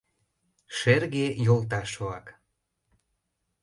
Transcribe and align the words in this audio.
—Шерге 0.77 1.27
йолташ-влак! 1.45 2.25